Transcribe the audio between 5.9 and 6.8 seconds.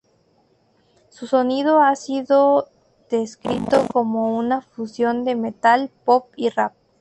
pop y rap.